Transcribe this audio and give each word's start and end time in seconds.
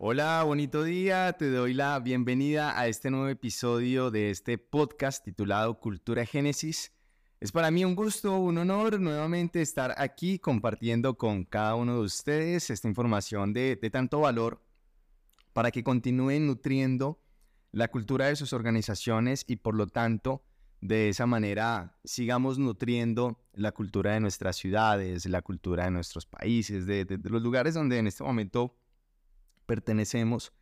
Hola, 0.00 0.44
bonito 0.44 0.84
día. 0.84 1.32
Te 1.32 1.50
doy 1.50 1.74
la 1.74 1.98
bienvenida 1.98 2.78
a 2.78 2.86
este 2.86 3.10
nuevo 3.10 3.26
episodio 3.26 4.12
de 4.12 4.30
este 4.30 4.56
podcast 4.56 5.24
titulado 5.24 5.80
Cultura 5.80 6.24
Génesis. 6.24 6.92
Es 7.40 7.50
para 7.50 7.72
mí 7.72 7.84
un 7.84 7.96
gusto, 7.96 8.38
un 8.38 8.58
honor 8.58 9.00
nuevamente 9.00 9.60
estar 9.60 9.96
aquí 9.98 10.38
compartiendo 10.38 11.18
con 11.18 11.44
cada 11.44 11.74
uno 11.74 11.94
de 11.94 12.02
ustedes 12.02 12.70
esta 12.70 12.86
información 12.86 13.52
de, 13.52 13.76
tanto 13.90 14.20
valor 14.20 14.62
para 15.52 15.72
que 15.72 15.82
continúen 15.82 16.46
nutriendo 16.46 17.20
la 17.72 17.88
cultura 17.88 18.26
de 18.26 18.36
sus 18.36 18.52
organizaciones 18.52 19.44
y 19.48 19.56
por 19.56 19.74
lo 19.74 19.88
tanto 19.88 20.44
de 20.80 21.08
esa 21.08 21.26
manera 21.26 21.98
sigamos 22.04 22.56
nutriendo 22.56 23.44
la 23.52 23.72
cultura 23.72 24.12
de 24.12 24.20
nuestras 24.20 24.54
ciudades, 24.54 25.26
la 25.26 25.42
cultura 25.42 25.86
de 25.86 25.90
nuestros 25.90 26.24
países, 26.24 26.86
de 26.86 27.18
los 27.24 27.42
lugares 27.42 27.74
donde 27.74 27.98
en 27.98 28.06
este 28.06 28.22
momento 28.22 28.76
pertenecemos, 29.68 30.52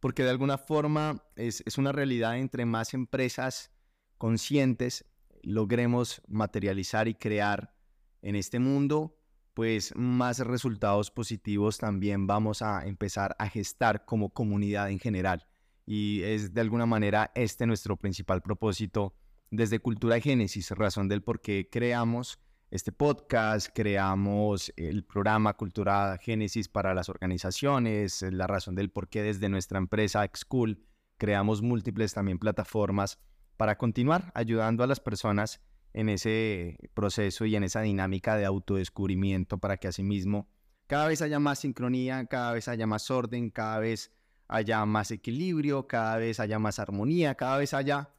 porque 0.00 0.22
de 0.22 0.30
alguna 0.30 0.58
forma 0.58 1.24
es, 1.34 1.64
una 1.78 1.92
realidad 1.92 2.38
entre 2.38 2.66
más 2.66 2.92
empresas 2.92 3.72
conscientes 4.18 5.06
logremos 5.42 6.20
materializar 6.28 7.08
y 7.08 7.14
crear 7.14 7.74
en 8.20 8.36
este 8.36 8.58
mundo, 8.58 9.16
pues 9.54 9.96
más 9.96 10.40
resultados 10.40 11.10
positivos 11.10 11.78
también 11.78 12.26
vamos 12.26 12.60
a 12.60 12.86
empezar 12.86 13.34
a 13.38 13.48
gestar 13.48 14.04
como 14.04 14.28
comunidad 14.28 14.90
en 14.90 14.98
general. 14.98 15.46
Y 15.86 16.22
es 16.22 16.52
de 16.52 16.60
alguna 16.60 16.84
manera 16.84 17.32
este 17.34 17.66
nuestro 17.66 17.96
principal 17.96 18.42
propósito 18.42 19.14
desde 19.50 19.80
Cultura 19.80 20.20
Génesis, 20.20 20.70
razón 20.72 21.08
del 21.08 21.22
por 21.22 21.40
qué 21.40 21.68
creamos 21.72 22.38
este 22.70 22.92
podcast, 22.92 23.68
creamos 23.74 24.72
el 24.76 25.04
programa 25.04 25.54
Cultura 25.54 26.16
Génesis 26.18 26.68
para 26.68 26.94
las 26.94 27.08
organizaciones, 27.08 28.22
la 28.22 28.46
razón 28.46 28.76
del 28.76 28.90
por 28.90 29.08
qué 29.08 29.22
desde 29.22 29.48
nuestra 29.48 29.78
empresa 29.78 30.24
Xcool 30.24 30.86
creamos 31.18 31.62
múltiples 31.62 32.14
también 32.14 32.38
plataformas 32.38 33.18
para 33.56 33.76
continuar 33.76 34.30
ayudando 34.34 34.84
a 34.84 34.86
las 34.86 35.00
personas 35.00 35.60
en 35.94 36.08
ese 36.08 36.78
proceso 36.94 37.44
y 37.44 37.56
en 37.56 37.64
esa 37.64 37.80
dinámica 37.80 38.36
de 38.36 38.44
autodescubrimiento 38.44 39.58
para 39.58 39.76
que 39.76 39.88
asimismo 39.88 40.48
cada 40.86 41.08
vez 41.08 41.22
haya 41.22 41.40
más 41.40 41.58
sincronía, 41.58 42.24
cada 42.26 42.52
vez 42.52 42.68
haya 42.68 42.86
más 42.86 43.10
orden, 43.10 43.50
cada 43.50 43.80
vez 43.80 44.12
haya 44.46 44.84
más 44.86 45.10
equilibrio, 45.10 45.88
cada 45.88 46.18
vez 46.18 46.38
haya 46.38 46.60
más 46.60 46.78
armonía, 46.78 47.34
cada 47.34 47.58
vez 47.58 47.74
haya, 47.74 48.10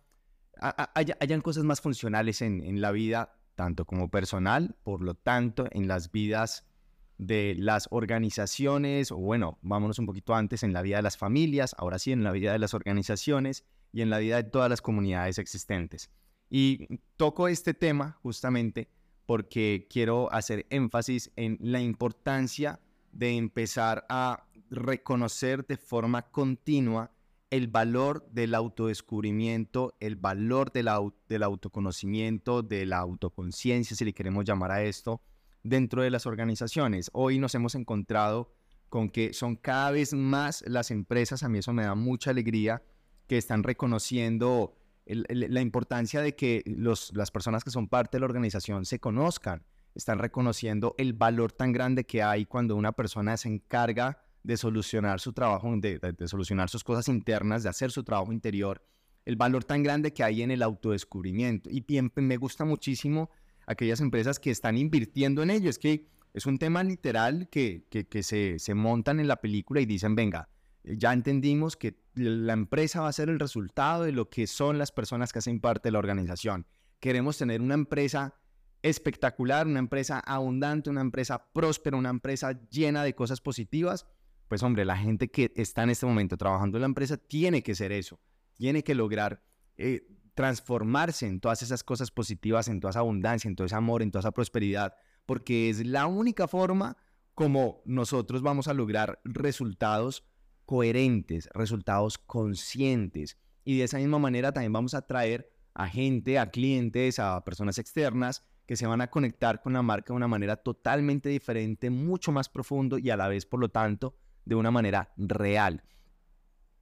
hayan 1.19 1.41
cosas 1.41 1.63
más 1.63 1.79
funcionales 1.79 2.41
en, 2.41 2.61
en 2.61 2.81
la 2.81 2.91
vida 2.91 3.40
tanto 3.55 3.85
como 3.85 4.09
personal, 4.09 4.75
por 4.83 5.01
lo 5.01 5.15
tanto, 5.15 5.67
en 5.71 5.87
las 5.87 6.11
vidas 6.11 6.65
de 7.17 7.55
las 7.57 7.87
organizaciones, 7.91 9.11
o 9.11 9.17
bueno, 9.17 9.59
vámonos 9.61 9.99
un 9.99 10.07
poquito 10.07 10.33
antes, 10.33 10.63
en 10.63 10.73
la 10.73 10.81
vida 10.81 10.97
de 10.97 11.03
las 11.03 11.17
familias, 11.17 11.75
ahora 11.77 11.99
sí, 11.99 12.11
en 12.11 12.23
la 12.23 12.31
vida 12.31 12.51
de 12.51 12.59
las 12.59 12.73
organizaciones 12.73 13.63
y 13.93 14.01
en 14.01 14.09
la 14.09 14.17
vida 14.17 14.37
de 14.37 14.43
todas 14.49 14.69
las 14.69 14.81
comunidades 14.81 15.37
existentes. 15.37 16.09
Y 16.49 16.99
toco 17.17 17.47
este 17.47 17.73
tema 17.73 18.17
justamente 18.23 18.89
porque 19.25 19.87
quiero 19.89 20.31
hacer 20.33 20.65
énfasis 20.69 21.31
en 21.35 21.57
la 21.61 21.79
importancia 21.79 22.79
de 23.11 23.37
empezar 23.37 24.05
a 24.09 24.47
reconocer 24.69 25.65
de 25.67 25.77
forma 25.77 26.23
continua 26.23 27.11
el 27.51 27.67
valor 27.67 28.25
del 28.31 28.55
autodescubrimiento, 28.55 29.93
el 29.99 30.15
valor 30.15 30.71
del, 30.71 30.87
autoconocimiento, 30.87 32.63
de 32.63 32.85
la 32.85 32.99
autoconciencia, 32.99 33.95
si 33.95 34.05
le 34.05 34.13
queremos 34.13 34.45
llamar 34.45 34.71
a 34.71 34.83
esto, 34.83 35.21
dentro 35.61 36.01
de 36.01 36.09
las 36.09 36.25
organizaciones. 36.25 37.11
Hoy 37.13 37.39
nos 37.39 37.53
hemos 37.53 37.75
encontrado 37.75 38.53
con 38.87 39.09
que 39.09 39.33
son 39.33 39.57
cada 39.57 39.91
vez 39.91 40.13
más 40.13 40.63
las 40.65 40.91
empresas, 40.91 41.43
a 41.43 41.49
mí 41.49 41.59
eso 41.59 41.73
me 41.73 41.83
da 41.83 41.93
mucha 41.93 42.31
alegría, 42.31 42.83
que 43.27 43.37
están 43.37 43.63
reconociendo 43.63 44.77
la 45.05 45.61
importancia 45.61 46.21
de 46.21 46.35
que 46.35 46.63
los, 46.65 47.13
las 47.15 47.31
personas 47.31 47.65
que 47.65 47.69
son 47.69 47.89
parte 47.89 48.15
de 48.15 48.21
la 48.21 48.27
organización 48.27 48.85
se 48.85 48.99
conozcan, 48.99 49.65
están 49.93 50.19
reconociendo 50.19 50.95
el 50.97 51.11
valor 51.11 51.51
tan 51.51 51.73
grande 51.73 52.05
que 52.05 52.23
hay 52.23 52.45
cuando 52.45 52.77
una 52.77 52.93
persona 52.93 53.35
se 53.35 53.49
encarga 53.49 54.23
de 54.43 54.57
solucionar 54.57 55.19
su 55.19 55.33
trabajo, 55.33 55.71
de, 55.77 56.15
solucionar 56.27 56.69
sus 56.69 56.83
cosas 56.83 57.07
internas, 57.07 57.63
de 57.63 57.69
hacer 57.69 57.91
su 57.91 58.03
trabajo 58.03 58.31
interior, 58.31 58.83
el 59.25 59.35
valor 59.35 59.63
tan 59.63 59.83
grande 59.83 60.13
que 60.13 60.23
hay 60.23 60.41
en 60.41 60.51
el 60.51 60.63
autodescubrimiento. 60.63 61.69
Y 61.69 61.81
bien, 61.81 62.11
me 62.15 62.37
gusta 62.37 62.65
muchísimo 62.65 63.29
aquellas 63.67 64.01
empresas 64.01 64.39
que 64.39 64.49
están 64.49 64.77
invirtiendo 64.77 65.43
en 65.43 65.51
ello. 65.51 65.69
Es 65.69 65.77
que 65.77 66.07
es 66.33 66.45
un 66.45 66.57
tema 66.57 66.83
literal 66.83 67.49
que, 67.49 67.85
que, 67.89 68.23
se, 68.23 68.57
se, 68.57 68.73
montan 68.73 69.19
en 69.19 69.27
la 69.27 69.37
película 69.37 69.81
y 69.81 69.85
dicen, 69.85 70.15
venga, 70.15 70.49
ya 70.83 71.13
entendimos 71.13 71.77
que 71.77 72.01
la 72.15 72.53
empresa 72.53 73.01
va 73.01 73.09
a 73.09 73.13
ser 73.13 73.29
el 73.29 73.39
resultado 73.39 74.03
de 74.03 74.11
lo 74.11 74.29
que 74.29 74.47
son 74.47 74.77
las 74.77 74.91
personas 74.91 75.31
que 75.31 75.39
hacen 75.39 75.59
parte 75.59 75.89
de 75.89 75.93
la 75.93 75.99
organización. 75.99 76.65
Queremos 76.99 77.37
tener 77.37 77.61
una 77.61 77.75
empresa 77.75 78.35
espectacular, 78.81 79.67
una 79.67 79.79
empresa 79.79 80.19
abundante, 80.19 80.89
una 80.89 81.01
empresa 81.01 81.51
próspera, 81.53 81.97
una 81.97 82.09
empresa 82.09 82.59
llena 82.69 83.03
de 83.03 83.13
cosas 83.13 83.39
positivas 83.39 84.07
pues 84.51 84.63
hombre, 84.63 84.83
la 84.83 84.97
gente 84.97 85.31
que 85.31 85.53
está 85.55 85.83
en 85.83 85.91
este 85.91 86.05
momento 86.05 86.35
trabajando 86.35 86.77
en 86.77 86.81
la 86.81 86.87
empresa 86.87 87.15
tiene 87.15 87.63
que 87.63 87.73
ser 87.73 87.93
eso, 87.93 88.19
tiene 88.53 88.83
que 88.83 88.95
lograr 88.95 89.41
eh, 89.77 90.05
transformarse 90.33 91.25
en 91.25 91.39
todas 91.39 91.61
esas 91.61 91.85
cosas 91.85 92.11
positivas, 92.11 92.67
en 92.67 92.81
toda 92.81 92.89
esa 92.89 92.99
abundancia, 92.99 93.47
en 93.47 93.55
todo 93.55 93.65
ese 93.65 93.77
amor, 93.77 94.01
en 94.01 94.11
toda 94.11 94.19
esa 94.19 94.33
prosperidad, 94.33 94.93
porque 95.25 95.69
es 95.69 95.85
la 95.85 96.05
única 96.05 96.49
forma 96.49 96.97
como 97.33 97.81
nosotros 97.85 98.41
vamos 98.41 98.67
a 98.67 98.73
lograr 98.73 99.21
resultados 99.23 100.25
coherentes, 100.65 101.47
resultados 101.53 102.17
conscientes. 102.17 103.37
Y 103.63 103.77
de 103.77 103.85
esa 103.85 103.99
misma 103.99 104.19
manera 104.19 104.51
también 104.51 104.73
vamos 104.73 104.95
a 104.95 104.97
atraer 104.97 105.49
a 105.73 105.87
gente, 105.87 106.39
a 106.39 106.51
clientes, 106.51 107.19
a 107.19 107.41
personas 107.45 107.77
externas 107.77 108.43
que 108.65 108.75
se 108.75 108.85
van 108.85 108.99
a 108.99 109.09
conectar 109.09 109.61
con 109.61 109.71
la 109.71 109.81
marca 109.81 110.07
de 110.11 110.17
una 110.17 110.27
manera 110.27 110.57
totalmente 110.57 111.29
diferente, 111.29 111.89
mucho 111.89 112.33
más 112.33 112.49
profundo 112.49 112.97
y 112.97 113.11
a 113.11 113.15
la 113.15 113.29
vez, 113.29 113.45
por 113.45 113.61
lo 113.61 113.69
tanto, 113.69 114.17
de 114.45 114.55
una 114.55 114.71
manera 114.71 115.13
real. 115.17 115.83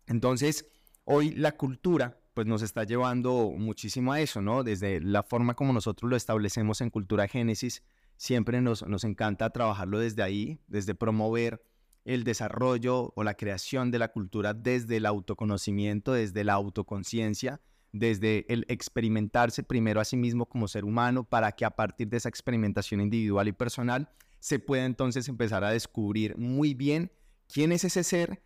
Entonces, 0.08 0.66
hoy 1.04 1.32
la 1.32 1.54
cultura 1.54 2.20
pues 2.34 2.48
nos 2.48 2.62
está 2.62 2.84
llevando 2.84 3.52
muchísimo 3.58 4.14
a 4.14 4.22
eso, 4.22 4.42
¿no? 4.42 4.64
Desde 4.64 5.02
la 5.02 5.24
forma 5.24 5.56
como 5.56 5.74
nosotros 5.74 6.10
lo 6.10 6.16
establecemos 6.16 6.80
en 6.82 6.90
Cultura 6.90 7.28
Génesis, 7.28 7.84
siempre 8.16 8.62
nos, 8.62 8.88
nos 8.88 9.04
encanta 9.04 9.50
trabajarlo 9.50 10.00
desde 10.00 10.24
ahí, 10.24 10.62
desde 10.68 10.96
promover 10.96 11.62
el 12.06 12.24
desarrollo 12.24 13.14
o 13.16 13.24
la 13.24 13.36
creación 13.36 13.92
de 13.92 14.00
la 14.00 14.12
cultura 14.12 14.54
desde 14.54 14.98
el 14.98 15.06
autoconocimiento, 15.06 16.14
desde 16.14 16.44
la 16.44 16.54
autoconciencia, 16.54 17.62
desde 17.92 18.46
el 18.52 18.66
experimentarse 18.68 19.64
primero 19.64 20.00
a 20.00 20.06
sí 20.06 20.16
mismo 20.16 20.48
como 20.48 20.68
ser 20.68 20.86
humano 20.86 21.24
para 21.24 21.52
que 21.52 21.66
a 21.66 21.72
partir 21.72 22.08
de 22.08 22.18
esa 22.18 22.30
experimentación 22.30 23.02
individual 23.02 23.48
y 23.48 23.52
personal 23.52 24.10
se 24.40 24.60
pueda 24.60 24.86
entonces 24.86 25.28
empezar 25.28 25.64
a 25.64 25.72
descubrir 25.72 26.38
muy 26.38 26.74
bien 26.74 27.12
¿Quién 27.52 27.72
es 27.72 27.84
ese 27.84 28.04
ser 28.04 28.44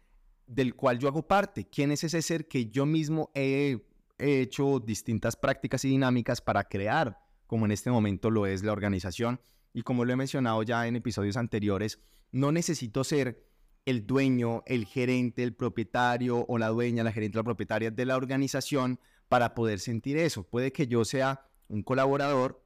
del 0.48 0.76
cual 0.76 0.98
yo 0.98 1.10
hago 1.10 1.28
parte? 1.28 1.68
¿Quién 1.70 1.92
es 1.92 2.06
ese 2.06 2.22
ser 2.22 2.48
que 2.48 2.68
yo 2.68 2.86
mismo 2.86 3.32
he, 3.36 3.86
hecho 4.18 4.80
distintas 4.80 5.36
prácticas 5.36 5.84
y 5.84 5.90
dinámicas 5.90 6.40
para 6.40 6.64
crear, 6.64 7.20
como 7.46 7.66
en 7.66 7.72
este 7.72 7.92
momento 7.92 8.32
lo 8.32 8.46
es 8.46 8.64
la 8.64 8.72
organización? 8.72 9.42
Y 9.74 9.82
como 9.82 10.06
lo 10.06 10.14
he 10.14 10.16
mencionado 10.16 10.64
ya 10.64 10.88
en 10.88 10.96
episodios 10.96 11.36
anteriores, 11.36 12.00
no 12.32 12.54
necesito 12.54 13.04
ser 13.04 13.46
el 13.86 14.08
dueño, 14.08 14.64
el 14.66 14.86
gerente, 14.86 15.44
el 15.44 15.54
propietario 15.54 16.46
o 16.48 16.58
la 16.58 16.70
dueña, 16.70 17.04
la 17.04 17.12
gerente 17.12 17.38
o 17.38 17.42
la 17.42 17.46
propietaria 17.46 17.92
de 17.92 18.06
la 18.06 18.16
organización 18.16 19.02
para 19.28 19.54
poder 19.54 19.80
sentir 19.80 20.16
eso. 20.16 20.44
Puede 20.44 20.72
que 20.72 20.88
yo 20.88 21.04
sea 21.04 21.46
un 21.68 21.84
colaborador, 21.84 22.64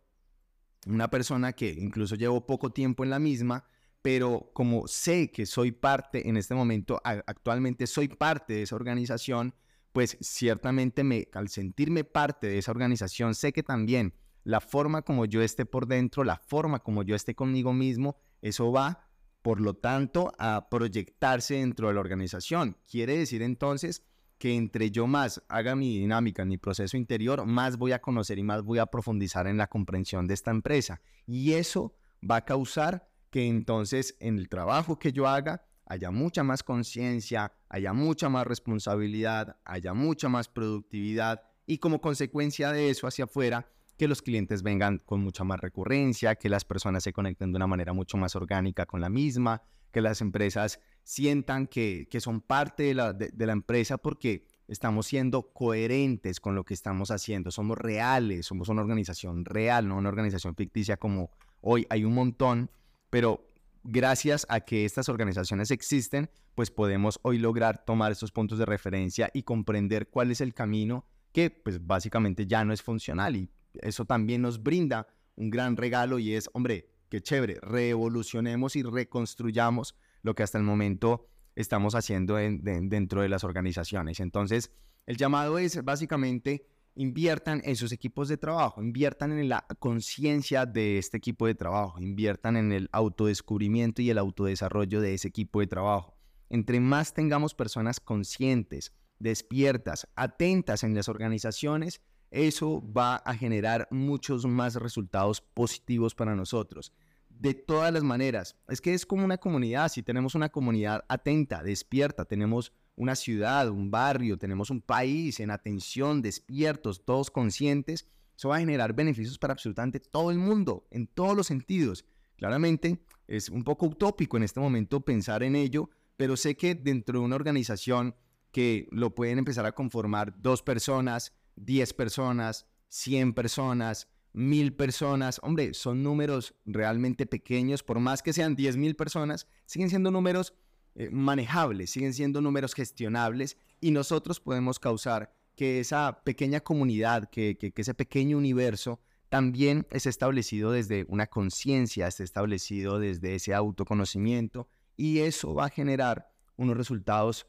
una 0.85 1.09
persona 1.09 1.53
que 1.53 1.69
incluso 1.71 2.13
llevo 2.13 2.45
poco 2.45 2.71
tiempo 2.71 3.03
en 3.03 3.09
la 3.09 3.17
misma, 3.17 3.65
pero 4.07 4.51
como 4.53 4.87
sé 4.87 5.31
que 5.31 5.45
soy 5.45 5.73
parte 5.73 6.29
en 6.29 6.37
este 6.37 6.55
momento, 6.55 7.01
actualmente 7.03 7.87
soy 7.87 8.07
parte 8.07 8.53
de 8.53 8.61
esa 8.61 8.77
organización, 8.77 9.53
pues 9.91 10.17
ciertamente 10.21 11.03
me, 11.03 11.27
al 11.33 11.49
sentirme 11.49 12.05
parte 12.05 12.47
de 12.47 12.57
esa 12.57 12.71
organización, 12.71 13.35
sé 13.35 13.51
que 13.51 13.63
también 13.63 14.13
la 14.45 14.61
forma 14.61 15.01
como 15.01 15.25
yo 15.25 15.41
esté 15.41 15.65
por 15.65 15.87
dentro, 15.87 16.23
la 16.23 16.37
forma 16.37 16.79
como 16.79 17.03
yo 17.03 17.15
esté 17.17 17.35
conmigo 17.35 17.73
mismo, 17.73 18.15
eso 18.41 18.71
va, 18.71 19.09
por 19.41 19.59
lo 19.59 19.73
tanto, 19.73 20.31
a 20.39 20.69
proyectarse 20.69 21.55
dentro 21.55 21.89
de 21.89 21.95
la 21.95 21.99
organización. 21.99 22.77
Quiere 22.89 23.17
decir 23.17 23.41
entonces 23.41 24.03
que 24.37 24.55
entre 24.55 24.89
yo 24.89 25.05
más 25.05 25.43
haga 25.49 25.75
mi 25.75 25.99
dinámica, 25.99 26.45
mi 26.45 26.57
proceso 26.57 26.95
interior, 26.95 27.45
más 27.45 27.75
voy 27.75 27.91
a 27.91 27.99
conocer 27.99 28.39
y 28.39 28.43
más 28.43 28.63
voy 28.63 28.79
a 28.79 28.85
profundizar 28.85 29.47
en 29.47 29.57
la 29.57 29.67
comprensión 29.67 30.27
de 30.27 30.33
esta 30.33 30.51
empresa. 30.51 31.01
Y 31.25 31.55
eso 31.55 31.93
va 32.23 32.37
a 32.37 32.45
causar 32.45 33.06
que 33.29 33.47
entonces 33.47 34.15
en 34.19 34.37
el 34.37 34.49
trabajo 34.49 34.99
que 34.99 35.11
yo 35.11 35.27
haga 35.27 35.63
haya 35.85 36.11
mucha 36.11 36.43
más 36.43 36.63
conciencia, 36.63 37.53
haya 37.69 37.93
mucha 37.93 38.29
más 38.29 38.45
responsabilidad, 38.45 39.57
haya 39.63 39.93
mucha 39.93 40.27
más 40.27 40.49
productividad 40.49 41.41
y 41.65 41.77
como 41.77 42.01
consecuencia 42.01 42.71
de 42.71 42.89
eso 42.89 43.07
hacia 43.07 43.25
afuera 43.25 43.67
que 43.97 44.07
los 44.07 44.21
clientes 44.21 44.63
vengan 44.63 44.99
con 45.05 45.21
mucha 45.21 45.43
más 45.43 45.59
recurrencia, 45.59 46.35
que 46.35 46.49
las 46.49 46.65
personas 46.65 47.03
se 47.03 47.13
conecten 47.13 47.51
de 47.51 47.57
una 47.57 47.67
manera 47.67 47.93
mucho 47.93 48.17
más 48.17 48.35
orgánica 48.35 48.85
con 48.85 49.01
la 49.01 49.09
misma, 49.09 49.63
que 49.91 50.01
las 50.01 50.21
empresas 50.21 50.79
sientan 51.03 51.67
que, 51.67 52.07
son 52.19 52.41
parte 52.41 52.83
de 52.83 52.93
la, 52.93 53.13
de 53.13 53.45
la 53.45 53.53
empresa 53.53 53.97
porque 53.97 54.45
estamos 54.67 55.07
siendo 55.07 55.53
coherentes 55.53 56.39
con 56.39 56.53
lo 56.53 56.63
que 56.63 56.73
estamos 56.73 57.09
haciendo, 57.11 57.51
somos 57.51 57.77
reales, 57.77 58.45
somos 58.45 58.69
una 58.69 58.81
organización 58.81 59.45
real, 59.45 59.87
no 59.87 59.97
una 59.97 60.09
organización 60.09 60.55
ficticia 60.55 60.97
como 60.97 61.31
hoy. 61.61 61.87
Hay 61.89 62.03
un 62.03 62.13
montón, 62.13 62.69
pero 63.09 63.47
gracias 63.83 64.45
a 64.49 64.61
que 64.61 64.85
estas 64.85 65.09
organizaciones 65.09 65.71
existen, 65.71 66.29
pues 66.55 66.71
podemos 66.71 67.19
hoy 67.21 67.37
lograr 67.37 67.85
tomar 67.85 68.11
estos 68.11 68.31
puntos 68.31 68.57
de 68.57 68.65
referencia 68.65 69.29
y 69.33 69.43
comprender 69.43 70.09
cuál 70.09 70.31
es 70.31 70.41
el 70.41 70.53
camino 70.53 71.05
que 71.31 71.49
pues 71.51 71.85
básicamente 71.85 72.47
ya 72.47 72.65
no 72.65 72.73
es 72.73 72.81
funcional 72.81 73.35
y 73.35 73.49
eso 73.81 74.05
también 74.05 74.41
nos 74.41 74.61
brinda 74.63 75.07
un 75.35 75.49
gran 75.49 75.77
regalo 75.77 76.19
y 76.19 76.33
es, 76.33 76.49
hombre, 76.53 76.89
qué 77.09 77.21
chévere, 77.21 77.59
revolucionemos 77.61 78.75
y 78.75 78.83
reconstruyamos 78.83 79.95
lo 80.23 80.35
que 80.35 80.43
hasta 80.43 80.57
el 80.57 80.63
momento 80.63 81.27
estamos 81.55 81.95
haciendo 81.95 82.35
dentro 82.35 83.21
de 83.21 83.29
las 83.29 83.43
organizaciones. 83.43 84.19
Entonces, 84.19 84.71
el 85.05 85.17
llamado 85.17 85.57
es 85.59 85.83
básicamente 85.83 86.67
inviertan 86.97 87.61
en 87.63 87.75
sus 87.75 87.91
equipos 87.91 88.27
de 88.27 88.37
trabajo, 88.37 88.81
inviertan 88.81 89.31
en 89.31 89.47
la 89.47 89.65
conciencia 89.79 90.65
de 90.65 90.97
este 90.97 91.17
equipo 91.17 91.47
de 91.47 91.55
trabajo, 91.55 92.01
inviertan 92.01 92.57
en 92.57 92.71
el 92.71 92.89
autodescubrimiento 92.91 94.01
y 94.01 94.09
el 94.09 94.17
autodesarrollo 94.17 94.99
de 94.99 95.13
ese 95.13 95.27
equipo 95.27 95.59
de 95.59 95.67
trabajo. 95.67 96.17
Entre 96.49 96.79
más 96.79 97.13
tengamos 97.13 97.53
personas 97.53 97.99
conscientes, 97.99 98.93
despiertas, 99.19 100.07
atentas 100.15 100.83
en 100.83 100.95
las 100.95 101.07
organizaciones, 101.07 102.01
eso 102.31 102.83
va 102.91 103.17
a 103.17 103.35
generar 103.35 103.87
muchos 103.91 104.45
más 104.45 104.75
resultados 104.75 105.39
positivos 105.41 106.15
para 106.15 106.35
nosotros 106.35 106.91
de 107.29 107.53
todas 107.53 107.93
las 107.93 108.03
maneras. 108.03 108.55
Es 108.67 108.81
que 108.81 108.93
es 108.93 109.05
como 109.05 109.23
una 109.23 109.37
comunidad, 109.37 109.89
si 109.89 110.03
tenemos 110.03 110.35
una 110.35 110.49
comunidad 110.49 111.05
atenta, 111.07 111.63
despierta, 111.63 112.25
tenemos 112.25 112.73
una 112.97 113.15
ciudad, 113.15 113.69
un 113.69 113.89
barrio, 113.89 114.37
tenemos 114.37 114.69
un 114.69 114.81
país 114.81 115.39
en 115.39 115.51
atención, 115.51 116.21
despiertos, 116.21 117.05
todos 117.05 117.31
conscientes, 117.31 118.07
eso 118.35 118.49
va 118.49 118.57
a 118.57 118.59
generar 118.59 118.93
beneficios 118.93 119.37
para 119.37 119.53
absolutamente 119.53 119.99
todo 119.99 120.31
el 120.31 120.39
mundo, 120.39 120.87
en 120.91 121.07
todos 121.07 121.37
los 121.37 121.47
sentidos. 121.47 122.05
Claramente 122.35 122.99
es 123.27 123.49
un 123.49 123.63
poco 123.63 123.85
utópico 123.85 124.35
en 124.37 124.43
este 124.43 124.59
momento 124.59 125.01
pensar 125.01 125.43
en 125.43 125.55
ello, 125.55 125.89
pero 126.17 126.35
sé 126.35 126.57
que 126.57 126.75
dentro 126.75 127.19
de 127.19 127.25
una 127.25 127.35
organización 127.35 128.15
que 128.51 128.87
lo 128.91 129.13
pueden 129.13 129.39
empezar 129.39 129.65
a 129.65 129.73
conformar 129.73 130.41
dos 130.41 130.63
personas, 130.63 131.33
diez 131.55 131.93
personas, 131.93 132.65
cien 132.87 133.33
personas, 133.33 134.07
mil 134.33 134.73
personas, 134.73 135.39
hombre, 135.43 135.73
son 135.73 136.01
números 136.01 136.55
realmente 136.65 137.25
pequeños, 137.25 137.83
por 137.83 137.99
más 137.99 138.23
que 138.23 138.33
sean 138.33 138.55
diez 138.55 138.77
mil 138.77 138.95
personas, 138.95 139.47
siguen 139.65 139.89
siendo 139.89 140.11
números 140.11 140.53
eh, 140.99 141.11
manejables, 141.11 141.91
siguen 141.91 142.11
siendo 142.11 142.41
números 142.41 142.73
gestionables 142.73 143.55
y 143.79 143.91
nosotros 143.91 144.39
podemos 144.39 144.79
causar 144.79 145.31
que 145.55 145.79
esa 145.79 146.23
pequeña 146.23 146.59
comunidad, 146.61 147.29
que, 147.29 147.55
que, 147.55 147.71
ese 147.75 147.93
pequeño 147.93 148.35
universo 148.35 148.99
también 149.29 149.85
es 149.91 150.07
establecido 150.07 150.71
desde 150.71 151.05
una 151.07 151.27
conciencia, 151.27 152.07
es 152.07 152.19
establecido 152.19 152.97
desde 152.97 153.35
ese 153.35 153.53
autoconocimiento 153.53 154.69
y 154.95 155.19
eso 155.19 155.53
va 155.53 155.65
a 155.65 155.69
generar 155.69 156.31
unos 156.55 156.75
resultados 156.75 157.45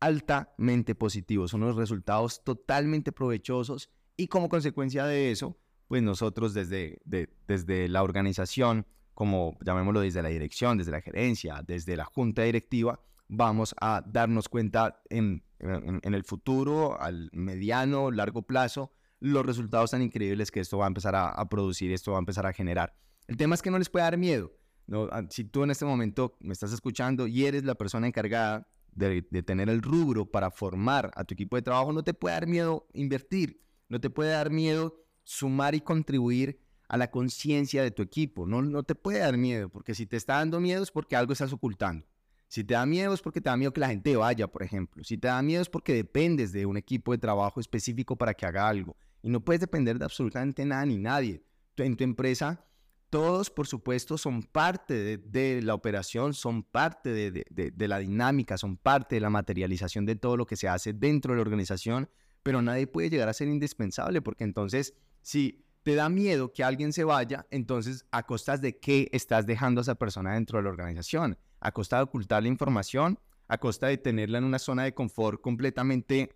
altamente 0.00 0.94
positivos, 0.94 1.52
unos 1.52 1.76
resultados 1.76 2.42
totalmente 2.44 3.12
provechosos 3.12 3.90
y 4.16 4.28
como 4.28 4.48
consecuencia 4.48 5.04
de 5.04 5.32
eso, 5.32 5.58
pues 5.86 6.02
nosotros 6.02 6.54
desde, 6.54 7.02
desde 7.04 7.88
la 7.90 8.02
organización, 8.02 8.86
como 9.16 9.56
llamémoslo 9.64 10.00
desde 10.02 10.22
la 10.22 10.28
dirección, 10.28 10.76
desde 10.76 10.92
la 10.92 11.00
gerencia, 11.00 11.64
desde 11.66 11.96
la 11.96 12.04
junta 12.04 12.42
directiva, 12.42 13.00
vamos 13.28 13.74
a 13.80 14.04
darnos 14.06 14.46
cuenta 14.46 15.00
en, 15.08 15.42
el 15.58 16.22
futuro, 16.22 17.00
al 17.00 17.30
mediano, 17.32 18.10
largo 18.10 18.42
plazo, 18.42 18.92
los 19.18 19.46
resultados 19.46 19.92
tan 19.92 20.02
increíbles 20.02 20.50
que 20.50 20.60
esto 20.60 20.76
va 20.76 20.84
a 20.84 20.88
empezar 20.88 21.16
a, 21.16 21.48
producir, 21.48 21.92
esto 21.92 22.12
va 22.12 22.18
a 22.18 22.20
empezar 22.20 22.44
a 22.44 22.52
generar. 22.52 22.94
El 23.26 23.38
tema 23.38 23.54
es 23.54 23.62
que 23.62 23.70
no 23.70 23.78
les 23.78 23.88
puede 23.88 24.04
dar 24.04 24.18
miedo. 24.18 24.52
¿no? 24.86 25.08
Ah, 25.10 25.22
si 25.30 25.44
tú 25.44 25.64
en 25.64 25.70
este 25.70 25.86
momento 25.86 26.36
me 26.40 26.52
estás 26.52 26.74
escuchando 26.74 27.26
y 27.26 27.46
eres 27.46 27.64
la 27.64 27.74
persona 27.74 28.06
encargada 28.06 28.68
de, 28.92 29.26
de, 29.30 29.42
tener 29.42 29.70
el 29.70 29.80
rubro 29.80 30.30
para 30.30 30.50
formar 30.50 31.10
a 31.14 31.24
tu 31.24 31.32
equipo 31.32 31.56
de 31.56 31.62
trabajo, 31.62 31.90
no 31.90 32.04
te 32.04 32.12
puede 32.12 32.34
dar 32.34 32.46
miedo 32.46 32.86
invertir, 32.92 33.62
no 33.88 33.98
te 33.98 34.10
puede 34.10 34.32
dar 34.32 34.50
miedo 34.50 34.94
sumar 35.24 35.74
y 35.74 35.80
contribuir 35.80 36.65
a 36.88 36.96
la 36.96 37.10
conciencia 37.10 37.82
de 37.82 37.90
tu 37.90 38.02
equipo. 38.02 38.46
No, 38.46 38.62
no 38.62 38.82
te 38.82 38.94
puede 38.94 39.18
dar 39.18 39.36
miedo, 39.36 39.68
porque 39.68 39.94
si 39.94 40.06
te 40.06 40.16
está 40.16 40.34
dando 40.34 40.60
miedo 40.60 40.82
es 40.82 40.90
porque 40.90 41.16
algo 41.16 41.32
estás 41.32 41.52
ocultando. 41.52 42.06
Si 42.48 42.62
te 42.62 42.74
da 42.74 42.86
miedo 42.86 43.12
es 43.12 43.22
porque 43.22 43.40
te 43.40 43.50
da 43.50 43.56
miedo 43.56 43.72
que 43.72 43.80
la 43.80 43.88
gente 43.88 44.16
vaya, 44.16 44.46
por 44.46 44.62
ejemplo. 44.62 45.02
Si 45.02 45.18
te 45.18 45.28
da 45.28 45.42
miedo 45.42 45.62
es 45.62 45.68
porque 45.68 45.94
dependes 45.94 46.52
de 46.52 46.64
un 46.64 46.76
equipo 46.76 47.12
de 47.12 47.18
trabajo 47.18 47.58
específico 47.58 48.16
para 48.16 48.34
que 48.34 48.46
haga 48.46 48.68
algo. 48.68 48.96
Y 49.22 49.30
no 49.30 49.40
puedes 49.40 49.60
depender 49.60 49.98
de 49.98 50.04
absolutamente 50.04 50.64
nada 50.64 50.86
ni 50.86 50.96
nadie. 50.96 51.42
En 51.76 51.96
tu 51.96 52.04
empresa, 52.04 52.64
todos, 53.10 53.50
por 53.50 53.66
supuesto, 53.66 54.16
son 54.16 54.42
parte 54.42 55.18
de, 55.18 55.60
la 55.62 55.74
operación, 55.74 56.34
son 56.34 56.62
parte 56.62 57.10
de, 57.10 57.44
de 57.50 57.88
la 57.88 57.98
dinámica, 57.98 58.56
son 58.56 58.76
parte 58.76 59.16
de 59.16 59.20
la 59.20 59.30
materialización 59.30 60.06
de 60.06 60.14
todo 60.14 60.36
lo 60.36 60.46
que 60.46 60.56
se 60.56 60.68
hace 60.68 60.92
dentro 60.92 61.32
de 61.32 61.36
la 61.36 61.42
organización, 61.42 62.08
pero 62.44 62.62
nadie 62.62 62.86
puede 62.86 63.10
llegar 63.10 63.28
a 63.28 63.32
ser 63.32 63.48
indispensable 63.48 64.22
porque 64.22 64.44
entonces 64.44 64.94
si 65.20 65.65
te 65.86 65.94
da 65.94 66.08
miedo 66.08 66.52
que 66.52 66.64
alguien 66.64 66.92
se 66.92 67.04
vaya, 67.04 67.46
entonces 67.48 68.06
a 68.10 68.24
costas 68.26 68.60
de 68.60 68.76
qué 68.76 69.08
estás 69.12 69.46
dejando 69.46 69.80
a 69.80 69.82
esa 69.82 69.94
persona 69.94 70.34
dentro 70.34 70.58
de 70.58 70.64
la 70.64 70.70
organización, 70.70 71.38
a 71.60 71.70
costa 71.70 71.98
de 71.98 72.02
ocultar 72.02 72.42
la 72.42 72.48
información, 72.48 73.20
a 73.46 73.58
costa 73.58 73.86
de 73.86 73.96
tenerla 73.96 74.38
en 74.38 74.44
una 74.44 74.58
zona 74.58 74.82
de 74.82 74.94
confort 74.94 75.40
completamente 75.40 76.34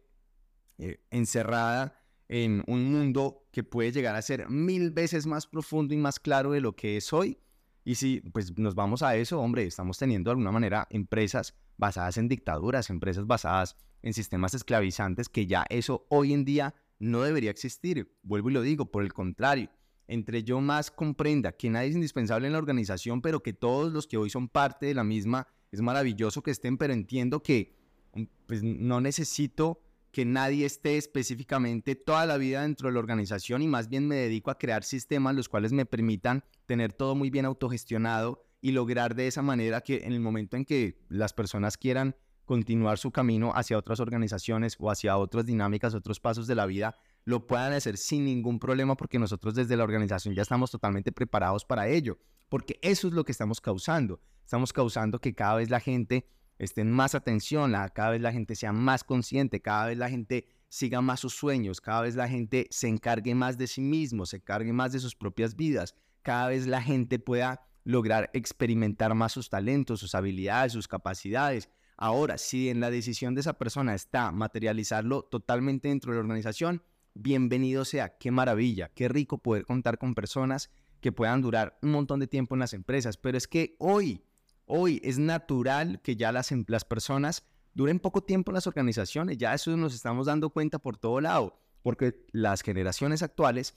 eh, 0.79 1.01
encerrada 1.11 2.01
en 2.29 2.63
un 2.69 2.93
mundo 2.93 3.49
que 3.51 3.65
puede 3.65 3.91
llegar 3.91 4.15
a 4.15 4.23
ser 4.23 4.49
mil 4.49 4.93
veces 4.93 5.27
más 5.27 5.49
profundo 5.49 5.95
y 5.95 5.97
más 5.97 6.21
claro 6.21 6.53
de 6.53 6.61
lo 6.61 6.77
que 6.77 6.97
es 6.97 7.13
hoy. 7.13 7.37
Y 7.83 7.97
si 7.97 8.21
pues 8.21 8.57
nos 8.57 8.77
vamos 8.77 9.03
a 9.03 9.17
eso, 9.17 9.41
hombre, 9.41 9.67
estamos 9.67 9.99
teniendo 9.99 10.31
de 10.31 10.35
alguna 10.35 10.53
manera 10.53 10.87
empresas 10.91 11.57
basadas 11.77 12.19
en 12.19 12.29
dictaduras, 12.29 12.89
empresas 12.89 13.27
basadas 13.27 13.75
en 14.03 14.13
sistemas 14.13 14.55
esclavizantes, 14.55 15.29
que 15.29 15.49
ya 15.49 15.67
eso 15.71 16.07
hoy 16.09 16.35
en 16.35 16.45
día 16.45 16.73
no 17.01 17.23
debería 17.23 17.51
existir. 17.51 18.17
Vuelvo 18.23 18.51
y 18.51 18.53
lo 18.53 18.63
digo, 18.63 18.91
por 18.91 19.03
el 19.03 19.13
contrario, 19.13 19.71
entre 20.07 20.45
yo 20.45 20.61
más 20.61 20.91
comprenda 20.91 21.53
que 21.53 21.71
nadie 21.71 21.89
es 21.89 21.95
indispensable 21.95 22.47
en 22.47 22.53
la 22.53 22.59
organización, 22.59 23.23
pero 23.23 23.43
que 23.43 23.53
todos 23.53 23.93
los 23.93 24.07
que 24.07 24.17
hoy 24.17 24.31
son 24.31 24.49
parte 24.49 24.87
de 24.87 24.95
la 24.95 25.03
misma, 25.03 25.49
es 25.73 25.81
maravilloso 25.81 26.43
que 26.43 26.51
estén, 26.51 26.77
pero 26.77 26.93
entiendo 26.93 27.43
que 27.43 27.77
mm, 28.15 28.25
pues, 28.47 28.63
no 28.63 29.01
necesito 29.01 29.83
que 30.11 30.25
nadie 30.25 30.67
esté 30.67 30.97
específicamente 30.97 31.95
toda 31.95 32.27
la 32.27 32.37
vida 32.37 32.63
dentro 32.63 32.89
de 32.89 32.95
la 32.95 32.99
organización 32.99 33.63
y 33.63 33.69
más 33.69 33.89
bien 33.89 34.09
me 34.09 34.17
dedico 34.17 34.51
a 34.51 34.59
crear 34.59 34.83
sistemas 34.83 35.37
los 35.37 35.49
cuales 35.49 35.73
me 35.73 35.87
permitan 35.87 36.43
tener 36.67 36.93
todo 36.93 37.15
muy 37.15 37.31
bien 37.31 37.45
autogestionado 37.45 38.43
y 38.61 38.73
lograr 38.73 39.15
de 39.15 39.29
esa 39.29 39.43
manera 39.43 39.81
que 39.83 39.99
en 39.99 40.13
el 40.13 40.21
momento 40.21 40.57
en 40.57 40.65
que 40.65 40.99
las 41.09 41.33
personas 41.33 41.79
quieran 41.79 42.17
continuar 42.51 42.99
su 42.99 43.13
camino 43.13 43.53
hacia 43.55 43.79
otras 43.79 44.01
organizaciones 44.01 44.77
o 44.81 44.91
hacia 44.91 45.17
otras 45.17 45.47
dinámicas, 45.47 45.95
otros 45.95 46.19
pasos 46.19 46.49
de 46.49 46.57
la 46.57 46.67
vida, 46.67 46.97
lo 47.25 47.47
puedan 47.47 47.73
hacer 47.73 47.97
sin 47.97 48.25
ningún 48.25 48.59
problema 48.59 48.97
porque 48.97 49.21
nosotros 49.21 49.55
desde 49.55 49.77
la 49.77 49.85
organización 49.85 50.35
ya 50.35 50.43
estamos 50.43 50.73
totalmente 50.73 51.13
preparados 51.13 51.65
para 51.65 51.87
ello, 51.87 52.19
porque 52.49 52.81
eso 52.83 53.07
es 53.07 53.15
lo 53.15 53.23
que 53.23 53.31
estamos 53.31 53.61
causando. 53.61 54.21
Estamos 54.43 54.73
causando 54.73 55.21
que 55.21 55.33
cada 55.33 55.55
vez 55.55 55.71
la 55.71 55.79
gente 55.79 56.27
esté 56.59 56.81
en 56.81 56.91
más 56.91 57.15
atención, 57.15 57.73
cada 57.95 58.11
vez 58.11 58.21
la 58.21 58.33
gente 58.33 58.57
sea 58.57 58.73
más 58.73 59.05
consciente, 59.05 59.63
cada 59.63 59.87
vez 59.87 59.99
la 59.99 60.11
gente 60.11 60.49
siga 60.69 61.01
más 61.01 61.21
sus 61.21 61.35
sueños, 61.35 61.81
cada 61.81 62.01
vez 62.01 62.17
la 62.17 62.27
gente 62.27 62.67
se 62.73 62.89
encargue 62.89 63.33
más 63.33 63.59
de 63.59 63.69
sí 63.69 63.81
mismo, 63.81 64.27
se 64.27 64.39
encargue 64.39 64.73
más 64.73 64.91
de 64.91 64.99
sus 64.99 65.15
propias 65.15 65.55
vidas, 65.55 65.95
cada 66.23 66.49
vez 66.49 66.67
la 66.67 66.83
gente 66.83 67.21
pueda 67.21 67.61
lograr 67.85 68.29
experimentar 68.35 69.15
más 69.15 69.31
sus 69.31 69.49
talentos, 69.49 70.01
sus 70.01 70.17
habilidades, 70.17 70.73
sus 70.73 70.89
capacidades, 70.89 71.69
Ahora, 72.03 72.39
si 72.39 72.71
en 72.71 72.81
la 72.81 72.91
decisión 72.91 73.35
de 73.35 73.43
esa 73.43 73.59
persona 73.59 73.95
está 73.95 74.33
materializarlo 74.33 75.23
totalmente 75.25 75.89
dentro 75.89 76.13
de 76.13 76.17
la 76.17 76.23
organización, 76.23 76.83
bienvenido 77.13 77.85
sea, 77.85 78.17
qué 78.17 78.31
maravilla, 78.31 78.91
qué 78.95 79.07
rico 79.07 79.37
poder 79.37 79.67
contar 79.67 79.99
con 79.99 80.15
personas 80.15 80.71
que 81.03 81.13
puedan 81.13 81.43
durar 81.43 81.79
un 81.83 81.91
montón 81.91 82.19
de 82.19 82.27
tiempo 82.27 82.55
en 82.55 82.61
las 82.61 82.73
empresas, 82.73 83.19
pero 83.19 83.37
es 83.37 83.47
que 83.47 83.77
hoy, 83.79 84.25
hoy 84.65 85.03
es 85.05 85.19
natural 85.19 86.01
que 86.01 86.17
ya 86.17 86.33
las, 86.33 86.51
em, 86.53 86.65
las 86.69 86.87
personas 86.87 87.45
duren 87.75 88.01
poco 88.01 88.23
tiempo 88.23 88.51
en 88.51 88.55
las 88.55 88.67
organizaciones, 88.67 89.37
ya 89.37 89.53
eso 89.53 89.77
nos 89.77 89.95
estamos 89.95 90.25
dando 90.25 90.49
cuenta 90.49 90.79
por 90.79 90.97
todo 90.97 91.21
lado, 91.21 91.61
porque 91.83 92.25
las 92.33 92.63
generaciones 92.63 93.23
actuales 93.23 93.75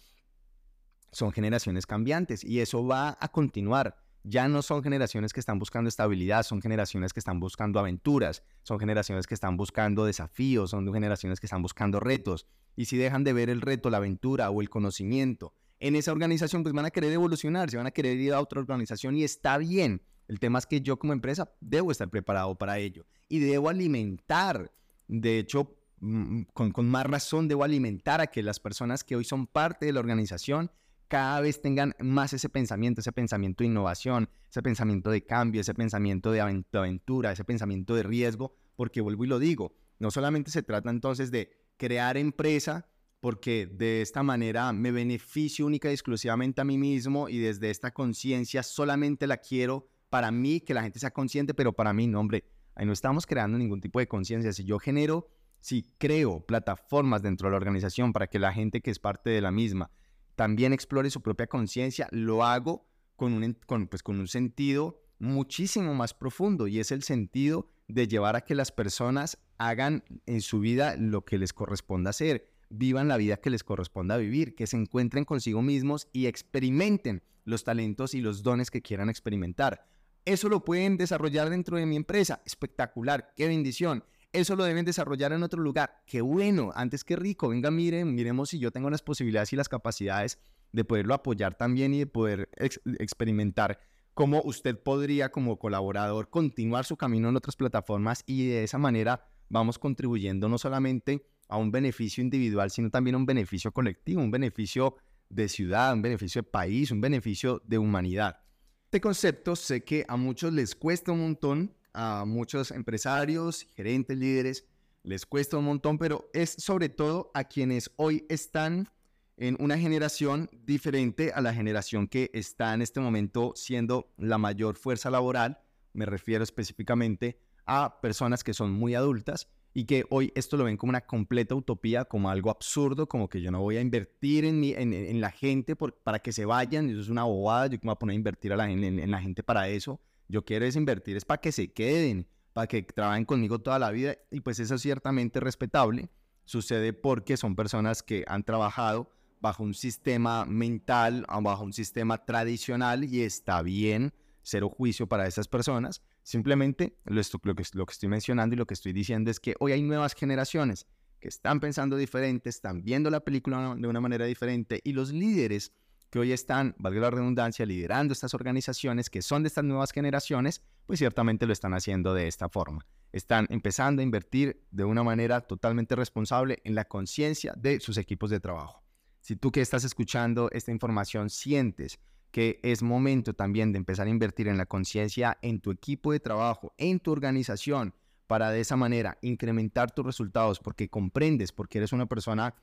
son 1.12 1.34
generaciones 1.34 1.86
cambiantes 1.86 2.46
y 2.46 2.62
eso 2.62 2.88
va 2.88 3.18
a 3.20 3.28
continuar 3.34 3.98
ya 4.24 4.48
no 4.48 4.62
son 4.62 4.82
generaciones 4.84 5.34
que 5.34 5.40
están 5.40 5.60
buscando 5.60 5.90
estabilidad, 5.90 6.44
son 6.44 6.62
generaciones 6.62 7.14
que 7.14 7.20
están 7.20 7.40
buscando 7.40 7.80
aventuras, 7.80 8.44
son 8.64 8.80
generaciones 8.80 9.28
que 9.28 9.34
están 9.34 9.58
buscando 9.58 10.06
desafíos, 10.06 10.72
son 10.72 10.92
generaciones 10.94 11.40
que 11.40 11.46
están 11.46 11.62
buscando 11.62 12.00
retos. 12.00 12.48
Y 12.76 12.86
si 12.86 12.98
dejan 12.98 13.24
de 13.24 13.34
ver 13.34 13.50
el 13.50 13.62
reto, 13.62 13.90
la 13.90 13.98
aventura 13.98 14.50
o 14.50 14.62
el 14.62 14.70
conocimiento 14.70 15.54
en 15.80 15.98
esa 15.98 16.14
organización, 16.14 16.64
pues 16.64 16.74
van 16.74 16.86
a 16.86 16.92
querer 16.92 17.12
evolucionar, 17.12 17.70
se 17.70 17.76
van 17.76 17.88
a 17.88 17.92
querer 17.92 18.18
ir 18.18 18.34
a 18.34 18.40
otra 18.40 18.62
organización 18.62 19.18
y 19.18 19.24
está 19.26 19.58
bien. 19.58 20.02
El 20.30 20.40
tema 20.40 20.60
es 20.60 20.66
que 20.66 20.80
yo 20.80 20.98
como 20.98 21.12
empresa 21.12 21.52
debo 21.60 21.92
estar 21.92 22.10
preparado 22.10 22.56
para 22.56 22.80
ello 22.80 23.06
y 23.28 23.40
debo 23.40 23.68
alimentar. 23.68 24.72
De 25.10 25.40
hecho, 25.40 25.76
mm, 26.00 26.44
con, 26.54 26.72
con 26.72 26.90
más 26.90 27.06
razón 27.06 27.50
debo 27.50 27.66
alimentar 27.66 28.22
a 28.22 28.28
que 28.28 28.42
las 28.42 28.62
personas 28.62 29.04
que 29.04 29.18
hoy 29.18 29.26
son 29.26 29.46
parte 29.46 29.86
de 29.86 29.92
la 29.92 30.00
organización 30.00 30.72
cada 31.14 31.42
vez 31.42 31.62
tengan 31.62 31.94
más 32.00 32.34
ese 32.34 32.50
pensamiento, 32.50 33.02
ese 33.02 33.12
pensamiento 33.12 33.64
de 33.64 33.68
innovación, 33.68 34.28
ese 34.50 34.64
pensamiento 34.64 35.12
de 35.12 35.24
cambio, 35.24 35.62
ese 35.62 35.76
pensamiento 35.76 36.32
de 36.32 36.42
aventura, 36.42 37.32
ese 37.32 37.44
pensamiento 37.44 37.94
de 37.94 38.02
riesgo, 38.02 38.56
porque 38.76 39.00
vuelvo 39.00 39.24
y 39.24 39.28
lo 39.28 39.38
digo, 39.38 39.76
no 40.00 40.10
solamente 40.10 40.50
se 40.50 40.64
trata 40.64 40.90
entonces 40.90 41.30
de 41.30 41.52
crear 41.78 42.18
empresa 42.18 42.90
porque 43.20 43.68
de 43.72 44.02
esta 44.02 44.24
manera 44.24 44.74
me 44.74 44.90
beneficio 44.92 45.68
única 45.68 45.88
y 45.92 45.94
exclusivamente 45.94 46.62
a 46.62 46.66
mí 46.66 46.80
mismo 46.80 47.30
y 47.30 47.38
desde 47.38 47.70
esta 47.70 47.94
conciencia 47.94 48.64
solamente 48.64 49.28
la 49.28 49.38
quiero 49.38 49.86
para 50.10 50.32
mí, 50.32 50.62
que 50.62 50.74
la 50.74 50.82
gente 50.82 50.98
sea 50.98 51.12
consciente, 51.12 51.54
pero 51.54 51.74
para 51.74 51.94
mí 51.94 52.08
no, 52.08 52.22
hombre, 52.22 52.44
ahí 52.74 52.88
no 52.88 52.92
estamos 52.92 53.28
creando 53.28 53.60
ningún 53.60 53.82
tipo 53.82 54.00
de 54.00 54.08
conciencia. 54.08 54.52
Si 54.52 54.64
yo 54.64 54.80
genero, 54.80 55.28
si 55.60 55.84
creo 56.00 56.44
plataformas 56.44 57.22
dentro 57.22 57.50
de 57.50 57.52
la 57.52 57.58
organización 57.58 58.14
para 58.14 58.26
que 58.26 58.40
la 58.40 58.52
gente 58.52 58.82
que 58.82 58.90
es 58.90 58.98
parte 58.98 59.30
de 59.30 59.42
la 59.42 59.52
misma 59.52 59.92
también 60.36 60.74
explore 60.74 61.10
su 61.10 61.22
propia 61.22 61.48
conciencia, 61.48 62.08
lo 62.12 62.44
hago 62.44 62.88
con 63.16 63.34
un, 63.34 63.58
pues, 63.90 64.04
con 64.04 64.20
un 64.20 64.28
sentido 64.28 65.02
muchísimo 65.20 65.94
más 65.94 66.14
profundo 66.14 66.68
y 66.68 66.80
es 66.80 66.92
el 66.92 67.04
sentido 67.04 67.70
de 67.88 68.08
llevar 68.08 68.36
a 68.36 68.42
que 68.42 68.56
las 68.56 68.72
personas 68.72 69.38
hagan 69.58 70.04
en 70.26 70.42
su 70.42 70.60
vida 70.60 70.96
lo 70.98 71.24
que 71.24 71.38
les 71.38 71.54
corresponda 71.54 72.10
hacer 72.10 72.54
vivan 72.74 73.08
la 73.08 73.18
vida 73.18 73.38
que 73.38 73.50
les 73.50 73.64
corresponda 73.64 74.18
vivir, 74.18 74.56
que 74.56 74.68
se 74.68 74.78
encuentren 74.78 75.26
consigo 75.26 75.62
mismos 75.62 76.08
y 76.12 76.26
experimenten 76.26 77.24
los 77.46 77.64
talentos 77.64 78.14
y 78.14 78.22
los 78.22 78.42
dones 78.42 78.72
que 78.72 78.82
quieran 78.82 79.10
experimentar. 79.10 79.88
Eso 80.26 80.50
lo 80.50 80.64
pueden 80.64 80.98
desarrollar 80.98 81.50
dentro 81.50 81.78
de 81.78 81.86
mi 81.86 81.96
empresa. 81.96 82.42
Espectacular, 82.46 83.34
qué 83.36 83.48
bendición. 83.48 84.04
Eso 84.34 84.56
lo 84.56 84.64
deben 84.64 84.84
desarrollar 84.84 85.32
en 85.32 85.44
otro 85.44 85.62
lugar. 85.62 86.02
Qué 86.08 86.22
bueno, 86.22 86.72
antes 86.74 87.04
que 87.04 87.16
rico. 87.16 87.50
Venga, 87.50 87.70
miren, 87.70 88.16
miremos 88.16 88.50
si 88.50 88.58
yo 88.58 88.72
tengo 88.72 88.90
las 88.90 89.04
posibilidades 89.04 89.54
y 89.54 89.56
las 89.56 89.70
capacidades 89.70 90.40
de 90.72 90.84
poderlo 90.84 91.14
apoyar 91.14 91.56
también 91.56 91.94
y 91.94 92.00
de 92.00 92.08
poder 92.08 92.50
experimentar 92.58 93.80
cómo 94.16 94.42
usted 94.44 94.82
podría 94.82 95.30
como 95.30 95.60
colaborador 95.60 96.32
continuar 96.32 96.84
su 96.84 96.98
camino 96.98 97.30
en 97.30 97.36
otras 97.36 97.56
plataformas 97.56 98.24
y 98.26 98.48
de 98.48 98.64
esa 98.64 98.80
manera 98.80 99.24
vamos 99.50 99.78
contribuyendo 99.78 100.50
no 100.50 100.58
solamente 100.58 101.28
a 101.48 101.58
un 101.58 101.72
beneficio 101.72 102.24
individual, 102.24 102.72
sino 102.72 102.90
también 102.90 103.14
a 103.14 103.20
un 103.20 103.28
beneficio 103.28 103.72
colectivo, 103.72 104.22
un 104.22 104.32
beneficio 104.32 104.96
de 105.30 105.48
ciudad, 105.48 105.94
un 105.94 106.02
beneficio 106.02 106.42
de 106.42 106.50
país, 106.50 106.90
un 106.90 107.02
beneficio 107.02 107.62
de 107.66 107.78
humanidad. 107.78 108.40
Este 108.86 109.00
concepto 109.00 109.56
sé 109.56 109.84
que 109.84 110.06
a 110.08 110.18
muchos 110.18 110.54
les 110.54 110.76
cuesta 110.76 111.12
un 111.12 111.22
montón, 111.22 111.76
a 111.94 112.26
muchos 112.26 112.72
empresarios, 112.72 113.68
gerentes, 113.76 114.18
líderes, 114.18 114.66
les 115.04 115.26
cuesta 115.26 115.58
un 115.58 115.66
montón, 115.66 115.98
pero 115.98 116.30
es 116.34 116.52
sobre 116.52 116.90
todo 116.90 117.32
a 117.34 117.44
quienes 117.44 117.92
hoy 117.98 118.26
están 118.30 118.90
en 119.38 119.58
una 119.60 119.78
generación 119.78 120.50
diferente 120.66 121.32
a 121.34 121.42
la 121.42 121.54
generación 121.54 122.08
que 122.08 122.30
está 122.34 122.74
en 122.74 122.82
este 122.82 123.00
momento 123.00 123.54
siendo 123.56 124.14
la 124.18 124.38
mayor 124.38 124.76
fuerza 124.76 125.10
laboral. 125.10 125.60
Me 125.94 126.06
refiero 126.06 126.44
específicamente 126.44 127.40
a 127.66 128.00
personas 128.02 128.44
que 128.44 128.54
son 128.54 128.72
muy 128.72 128.96
adultas 128.96 129.50
y 129.74 129.86
que 129.86 130.06
hoy 130.10 130.32
esto 130.36 130.56
lo 130.56 130.66
ven 130.66 130.78
como 130.78 130.92
una 130.92 131.02
completa 131.02 131.56
utopía, 131.56 132.06
como 132.06 132.30
algo 132.30 132.52
absurdo, 132.52 133.08
como 133.08 133.28
que 133.28 133.42
yo 133.42 133.52
no 133.52 133.62
voy 133.62 133.78
a 133.78 133.82
invertir 133.82 134.46
en, 134.46 134.60
mi, 134.60 134.74
en, 134.74 135.20
la 135.20 135.32
gente 135.32 135.76
para 135.76 136.20
que 136.20 136.32
se 136.32 136.46
vayan, 136.46 136.90
eso 136.90 137.02
es 137.02 137.10
una 137.10 137.24
bobada, 137.24 137.68
yo 137.68 137.78
me 137.82 137.88
voy 137.88 137.94
a 137.94 138.00
poner 138.00 138.14
a 138.14 138.18
invertir 138.18 138.52
en, 138.52 139.12
la 139.12 139.20
gente 139.20 139.42
para 139.42 139.68
eso, 139.70 140.00
yo 140.28 140.44
quiero 140.46 140.66
es 140.66 140.76
invertir, 140.76 141.18
es 141.18 141.26
para 141.26 141.42
que 141.42 141.52
se 141.52 141.72
queden, 141.72 142.28
para 142.54 142.68
que 142.68 142.84
trabajen 142.84 143.26
conmigo 143.26 143.60
toda 143.60 143.80
la 143.80 143.92
vida, 143.92 144.16
y 144.32 144.42
pues 144.42 144.60
eso 144.60 144.76
es 144.76 144.82
ciertamente 144.82 145.40
respetable, 145.40 146.10
sucede 146.46 146.94
porque 146.94 147.38
son 147.38 147.56
personas 147.56 148.04
que 148.04 148.26
han 148.28 148.44
trabajado 148.44 149.10
bajo 149.42 149.64
un 149.64 149.74
sistema 149.74 150.46
mental, 150.46 151.26
bajo 151.42 151.64
un 151.64 151.74
sistema 151.74 152.26
tradicional, 152.26 153.04
y 153.04 153.22
está 153.22 153.62
bien, 153.62 154.14
cero 154.42 154.70
juicio 154.70 155.08
para 155.08 155.28
esas 155.28 155.48
personas, 155.48 156.02
Simplemente 156.24 156.98
lo, 157.04 157.22
que, 157.22 157.64
lo 157.74 157.86
que 157.86 157.92
estoy 157.92 158.10
mencionando 158.10 158.56
y 158.56 158.58
lo 158.58 158.66
que 158.66 158.74
estoy 158.74 158.94
diciendo 158.94 159.30
es 159.30 159.42
que 159.42 159.56
hoy 159.60 159.74
hay 159.74 159.82
nuevas 159.82 160.14
generaciones 160.14 160.88
que 161.20 161.28
están 161.28 161.60
pensando 161.60 161.98
diferente, 161.98 162.50
están 162.50 162.82
viendo 162.82 163.10
la 163.10 163.20
película 163.20 163.76
de 163.78 163.88
una 163.88 164.00
manera 164.00 164.26
diferente 164.26 164.80
y 164.84 164.94
los 164.94 165.12
líderes 165.12 165.74
que 166.14 166.20
hoy 166.20 166.32
están, 166.32 166.76
valga 166.78 167.02
la 167.02 167.10
redundancia, 167.10 167.66
liderando 167.66 168.14
estas 168.14 168.36
organizaciones 168.36 169.10
que 169.10 169.24
son 169.24 169.42
de 169.42 169.48
estas 169.48 169.64
nuevas 169.64 169.92
generaciones, 169.92 170.62
pues 170.86 171.00
ciertamente 171.00 171.48
lo 171.48 171.54
están 171.54 171.74
haciendo 171.74 172.14
de 172.14 172.28
esta 172.28 172.50
forma. 172.50 172.86
Están 173.12 173.48
empezando 173.50 174.00
a 174.00 174.04
invertir 174.04 174.64
de 174.70 174.84
una 174.84 175.02
manera 175.02 175.42
totalmente 175.42 175.96
responsable 175.96 176.62
en 176.66 176.76
la 176.76 176.86
conciencia 176.86 177.56
de 177.58 177.80
sus 177.80 177.98
equipos 177.98 178.30
de 178.30 178.40
trabajo. 178.40 178.84
Si 179.22 179.36
tú 179.38 179.52
que 179.52 179.62
estás 179.62 179.86
escuchando 179.86 180.52
esta 180.52 180.70
información 180.70 181.32
sientes 181.32 181.98
que 182.30 182.60
es 182.62 182.84
momento 182.84 183.34
también 183.34 183.72
de 183.72 183.80
empezar 183.80 184.06
a 184.06 184.12
invertir 184.12 184.48
en 184.48 184.58
la 184.58 184.68
conciencia 184.68 185.40
en 185.42 185.62
tu 185.62 185.72
equipo 185.72 186.12
de 186.12 186.20
trabajo, 186.20 186.76
en 186.78 187.00
tu 187.00 187.12
organización, 187.12 187.96
para 188.28 188.52
de 188.52 188.60
esa 188.60 188.76
manera 188.76 189.18
incrementar 189.24 189.90
tus 189.90 190.06
resultados, 190.06 190.60
porque 190.60 190.90
comprendes, 190.90 191.52
porque 191.52 191.80
eres 191.80 191.92
una 191.92 192.06
persona 192.06 192.54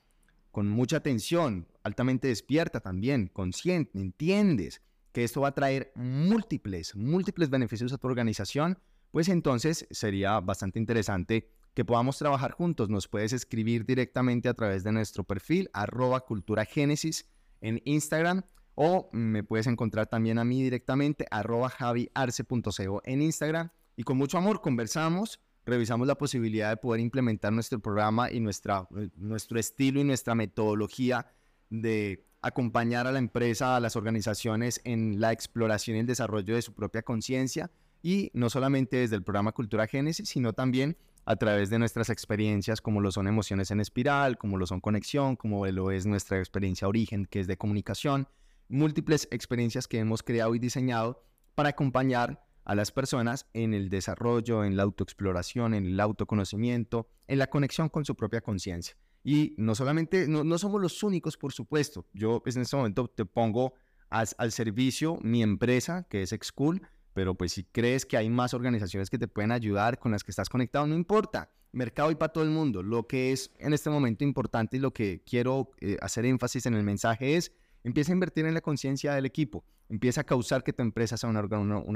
con 0.50 0.68
mucha 0.68 0.98
atención, 0.98 1.68
altamente 1.82 2.28
despierta 2.28 2.80
también, 2.80 3.28
consciente, 3.28 3.98
entiendes 3.98 4.82
que 5.12 5.24
esto 5.24 5.40
va 5.40 5.48
a 5.48 5.54
traer 5.54 5.92
múltiples, 5.94 6.94
múltiples 6.94 7.50
beneficios 7.50 7.92
a 7.92 7.98
tu 7.98 8.06
organización, 8.06 8.78
pues 9.10 9.28
entonces 9.28 9.86
sería 9.90 10.38
bastante 10.40 10.78
interesante 10.78 11.50
que 11.74 11.84
podamos 11.84 12.18
trabajar 12.18 12.52
juntos. 12.52 12.88
Nos 12.88 13.08
puedes 13.08 13.32
escribir 13.32 13.84
directamente 13.84 14.48
a 14.48 14.54
través 14.54 14.84
de 14.84 14.92
nuestro 14.92 15.24
perfil 15.24 15.70
arroba 15.72 16.20
cultura 16.20 16.66
en 16.74 17.80
Instagram 17.84 18.42
o 18.74 19.10
me 19.12 19.42
puedes 19.42 19.66
encontrar 19.66 20.06
también 20.06 20.38
a 20.38 20.44
mí 20.44 20.62
directamente, 20.62 21.26
arroba 21.30 21.68
javiarce.co 21.68 23.02
en 23.04 23.22
Instagram. 23.22 23.70
Y 23.96 24.04
con 24.04 24.16
mucho 24.16 24.38
amor 24.38 24.62
conversamos, 24.62 25.40
revisamos 25.70 26.06
la 26.06 26.16
posibilidad 26.16 26.70
de 26.70 26.76
poder 26.76 27.00
implementar 27.00 27.52
nuestro 27.52 27.78
programa 27.80 28.30
y 28.30 28.40
nuestra, 28.40 28.86
eh, 28.96 29.08
nuestro 29.16 29.58
estilo 29.58 30.00
y 30.00 30.04
nuestra 30.04 30.34
metodología 30.34 31.26
de 31.70 32.26
acompañar 32.42 33.06
a 33.06 33.12
la 33.12 33.18
empresa, 33.18 33.76
a 33.76 33.80
las 33.80 33.96
organizaciones 33.96 34.80
en 34.84 35.20
la 35.20 35.32
exploración 35.32 35.96
y 35.96 36.00
el 36.00 36.06
desarrollo 36.06 36.54
de 36.54 36.62
su 36.62 36.74
propia 36.74 37.02
conciencia. 37.02 37.70
Y 38.02 38.30
no 38.34 38.50
solamente 38.50 38.96
desde 38.98 39.16
el 39.16 39.22
programa 39.22 39.52
Cultura 39.52 39.86
Génesis, 39.86 40.28
sino 40.28 40.52
también 40.52 40.96
a 41.26 41.36
través 41.36 41.70
de 41.70 41.78
nuestras 41.78 42.10
experiencias, 42.10 42.80
como 42.80 43.00
lo 43.00 43.12
son 43.12 43.28
emociones 43.28 43.70
en 43.70 43.80
espiral, 43.80 44.38
como 44.38 44.56
lo 44.56 44.66
son 44.66 44.80
conexión, 44.80 45.36
como 45.36 45.66
lo 45.66 45.90
es 45.90 46.06
nuestra 46.06 46.38
experiencia 46.38 46.88
origen, 46.88 47.26
que 47.26 47.40
es 47.40 47.46
de 47.46 47.56
comunicación 47.56 48.26
múltiples 48.70 49.28
experiencias 49.30 49.88
que 49.88 49.98
hemos 49.98 50.22
creado 50.22 50.54
y 50.54 50.58
diseñado 50.58 51.22
para 51.54 51.70
acompañar 51.70 52.42
a 52.70 52.76
las 52.76 52.92
personas 52.92 53.48
en 53.52 53.74
el 53.74 53.88
desarrollo, 53.88 54.62
en 54.62 54.76
la 54.76 54.84
autoexploración, 54.84 55.74
en 55.74 55.86
el 55.86 55.98
autoconocimiento, 55.98 57.08
en 57.26 57.40
la 57.40 57.48
conexión 57.48 57.88
con 57.88 58.04
su 58.04 58.14
propia 58.14 58.42
conciencia. 58.42 58.96
Y 59.24 59.56
no 59.58 59.74
solamente, 59.74 60.28
no, 60.28 60.56
somos 60.56 60.80
los 60.80 61.02
únicos, 61.02 61.36
por 61.36 61.52
supuesto. 61.52 62.06
Yo 62.12 62.40
pues, 62.44 62.54
en 62.54 62.62
este 62.62 62.76
momento 62.76 63.08
te 63.08 63.24
pongo 63.24 63.74
al 64.08 64.52
servicio 64.52 65.18
mi 65.20 65.42
empresa, 65.42 66.06
que 66.08 66.22
es 66.22 66.32
Excool, 66.32 66.80
pero 67.12 67.34
pues 67.34 67.54
si 67.54 67.64
crees 67.64 68.06
que 68.06 68.16
hay 68.16 68.30
más 68.30 68.54
organizaciones 68.54 69.10
que 69.10 69.18
te 69.18 69.26
pueden 69.26 69.50
ayudar, 69.50 69.98
con 69.98 70.12
las 70.12 70.22
que 70.22 70.30
estás 70.30 70.48
conectado, 70.48 70.86
no 70.86 70.94
importa. 70.94 71.50
Mercado 71.72 72.12
y 72.12 72.14
para 72.14 72.32
todo 72.32 72.44
el 72.44 72.50
mundo. 72.50 72.84
Lo 72.84 73.08
que 73.08 73.32
es 73.32 73.50
en 73.58 73.72
este 73.72 73.90
momento 73.90 74.22
importante 74.22 74.76
y 74.76 74.80
lo 74.80 74.92
que 74.92 75.24
quiero 75.24 75.72
eh, 75.80 75.96
hacer 76.00 76.24
énfasis 76.24 76.66
en 76.66 76.74
el 76.74 76.84
mensaje 76.84 77.34
es 77.34 77.50
Empieza 77.82 78.12
a 78.12 78.14
invertir 78.14 78.44
en 78.46 78.54
la 78.54 78.60
conciencia 78.60 79.14
del 79.14 79.26
equipo. 79.26 79.64
Empieza 79.88 80.20
a 80.20 80.24
causar 80.24 80.62
que 80.62 80.72
tu 80.72 80.82
empresa 80.82 81.16
sea 81.16 81.30
una, 81.30 81.40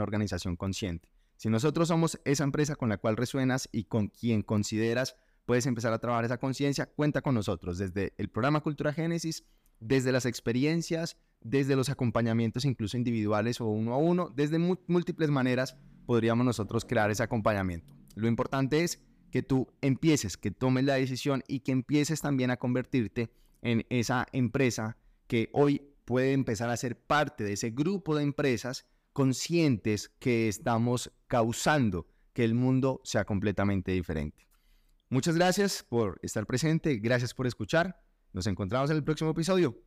organización 0.02 0.56
consciente. 0.56 1.08
Si 1.36 1.48
nosotros 1.50 1.88
somos 1.88 2.18
esa 2.24 2.44
empresa 2.44 2.76
con 2.76 2.88
la 2.88 2.96
cual 2.96 3.16
resuenas 3.16 3.68
y 3.72 3.84
con 3.84 4.08
quien 4.08 4.42
consideras 4.42 5.16
puedes 5.46 5.66
empezar 5.66 5.92
a 5.92 5.98
trabajar 5.98 6.24
esa 6.24 6.38
conciencia, 6.38 6.86
cuenta 6.86 7.20
con 7.20 7.34
nosotros 7.34 7.76
desde 7.76 8.14
el 8.16 8.30
programa 8.30 8.60
Cultura 8.60 8.92
Génesis, 8.92 9.44
desde 9.80 10.12
las 10.12 10.24
experiencias, 10.24 11.18
desde 11.40 11.76
los 11.76 11.90
acompañamientos 11.90 12.64
incluso 12.64 12.96
individuales 12.96 13.60
o 13.60 13.66
uno 13.66 13.92
a 13.92 13.98
uno, 13.98 14.32
desde 14.34 14.58
múltiples 14.58 15.28
maneras 15.28 15.76
podríamos 16.06 16.46
nosotros 16.46 16.84
crear 16.84 17.10
ese 17.10 17.22
acompañamiento. 17.22 17.92
Lo 18.14 18.28
importante 18.28 18.84
es 18.84 19.02
que 19.30 19.42
tú 19.42 19.66
empieces, 19.82 20.36
que 20.36 20.50
tomes 20.50 20.84
la 20.84 20.94
decisión 20.94 21.42
y 21.48 21.60
que 21.60 21.72
empieces 21.72 22.20
también 22.20 22.50
a 22.50 22.56
convertirte 22.56 23.30
en 23.62 23.84
esa 23.90 24.26
empresa 24.32 24.96
que 25.26 25.50
hoy 25.52 25.94
puede 26.04 26.32
empezar 26.32 26.70
a 26.70 26.76
ser 26.76 26.98
parte 26.98 27.44
de 27.44 27.54
ese 27.54 27.70
grupo 27.70 28.14
de 28.16 28.22
empresas 28.22 28.86
conscientes 29.12 30.10
que 30.18 30.48
estamos 30.48 31.12
causando 31.26 32.06
que 32.32 32.44
el 32.44 32.54
mundo 32.54 33.00
sea 33.04 33.24
completamente 33.24 33.92
diferente. 33.92 34.46
Muchas 35.08 35.36
gracias 35.36 35.84
por 35.88 36.18
estar 36.22 36.46
presente, 36.46 36.96
gracias 36.96 37.32
por 37.32 37.46
escuchar. 37.46 38.02
Nos 38.32 38.46
encontramos 38.46 38.90
en 38.90 38.96
el 38.96 39.04
próximo 39.04 39.30
episodio. 39.30 39.80